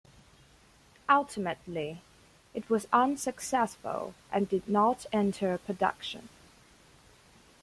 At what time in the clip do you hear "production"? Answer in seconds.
5.59-6.27